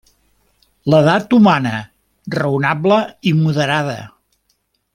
L'edat 0.93 1.35
humana, 1.37 1.73
raonable 2.37 2.99
i 3.33 3.35
moderada. 3.43 3.99